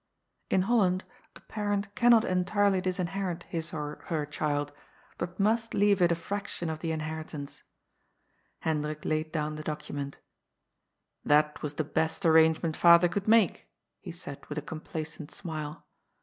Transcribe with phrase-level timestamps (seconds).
[0.49, 1.03] In Holland
[1.35, 4.71] a parent cannot entirely disinherit his or her child,
[5.19, 7.61] but must leave it a fraction of the inherit ance.
[8.61, 10.17] Hendrik laid down the document.
[10.73, 13.67] *' That was the best arrangement father could make,"
[13.99, 15.85] he said with a complacent smile.